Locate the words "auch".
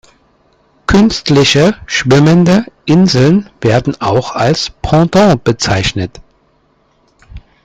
4.01-4.33